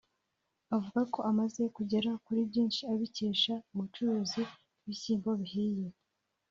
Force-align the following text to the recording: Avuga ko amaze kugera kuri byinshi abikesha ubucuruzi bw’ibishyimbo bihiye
Avuga 0.75 1.01
ko 1.13 1.19
amaze 1.31 1.61
kugera 1.75 2.09
kuri 2.25 2.41
byinshi 2.49 2.81
abikesha 2.93 3.53
ubucuruzi 3.73 4.41
bw’ibishyimbo 4.49 5.31
bihiye 5.41 5.87